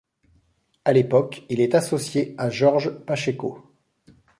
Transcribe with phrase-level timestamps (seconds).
[0.83, 3.71] À l'époque, il est associé à Jorge Pacheco.